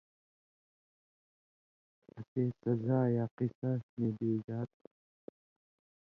اسے 2.17 2.43
سزا 2.61 2.99
یا 3.15 3.25
قِصاص 3.37 3.83
نی 3.97 4.09
دیُوژا 4.17 4.59
تھی۔ 4.75 4.87